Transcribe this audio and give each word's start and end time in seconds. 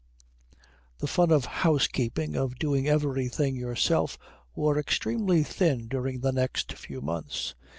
The 0.97 1.05
fun 1.05 1.29
of 1.29 1.45
housekeeping, 1.45 2.35
of 2.35 2.57
doing 2.57 2.87
everything 2.87 3.55
yourself, 3.55 4.17
wore 4.55 4.79
extremely 4.79 5.43
thin 5.43 5.87
during 5.87 6.21
the 6.21 6.31
next 6.31 6.73
few 6.73 7.01
months. 7.01 7.53